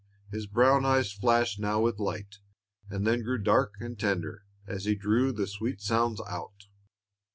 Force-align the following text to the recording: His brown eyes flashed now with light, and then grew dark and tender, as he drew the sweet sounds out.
His 0.31 0.47
brown 0.47 0.83
eyes 0.83 1.11
flashed 1.13 1.59
now 1.59 1.79
with 1.79 1.99
light, 1.99 2.39
and 2.89 3.05
then 3.05 3.21
grew 3.21 3.37
dark 3.37 3.75
and 3.79 3.99
tender, 3.99 4.45
as 4.65 4.85
he 4.85 4.95
drew 4.95 5.31
the 5.31 5.45
sweet 5.45 5.79
sounds 5.79 6.19
out. 6.27 6.63